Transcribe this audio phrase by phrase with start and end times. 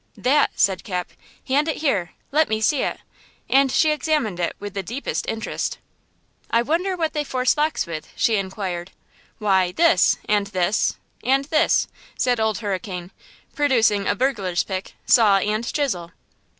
[0.17, 1.11] "That!" said Cap.
[1.47, 2.13] "Hand it here!
[2.31, 3.01] Let me see it!"
[3.47, 5.77] And she examined it with the deepest interest.
[6.49, 8.89] "I wonder what they force locks with?" she inquired.
[9.37, 11.87] "Why, this, and this, and this!"
[12.17, 13.11] said Old Hurricane,
[13.53, 16.09] producing a burglar's pick, saw and chisel.